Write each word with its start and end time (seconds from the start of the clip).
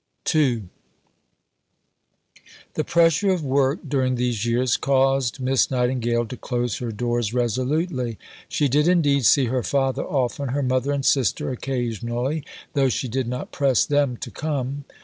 II 0.33 0.63
The 2.73 2.83
pressure 2.83 3.29
of 3.29 3.43
work 3.45 3.81
during 3.87 4.15
these 4.15 4.47
years 4.47 4.75
caused 4.75 5.39
Miss 5.39 5.69
Nightingale 5.69 6.25
to 6.25 6.35
close 6.37 6.79
her 6.79 6.91
doors 6.91 7.35
resolutely. 7.35 8.17
She 8.49 8.67
did 8.67 8.87
indeed 8.87 9.25
see 9.27 9.45
her 9.45 9.61
father 9.61 10.03
often; 10.03 10.49
her 10.49 10.63
mother 10.63 10.91
and 10.91 11.05
sister 11.05 11.51
occasionally, 11.51 12.43
though 12.73 12.89
she 12.89 13.07
did 13.07 13.27
not 13.27 13.51
press 13.51 13.85
them 13.85 14.17
to 14.21 14.31
come. 14.31 14.85